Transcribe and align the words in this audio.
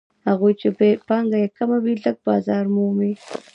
هغوی 0.29 0.53
چې 0.61 0.67
پانګه 1.07 1.37
یې 1.43 1.49
کمه 1.57 1.77
وي 1.83 1.95
لږ 2.03 2.17
بازار 2.27 2.65
مومي 2.75 3.13